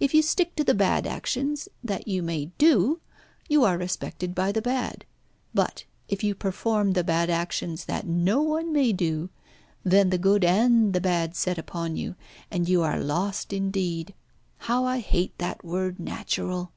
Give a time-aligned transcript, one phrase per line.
[0.00, 2.98] If you stick to the bad actions that you may do,
[3.48, 5.04] you are respected by the bad.
[5.54, 9.30] But if you perform the bad actions that no one may do,
[9.84, 12.16] then the good and the bad set upon you,
[12.50, 14.14] and you are lost indeed.
[14.56, 16.72] How I hate that word natural."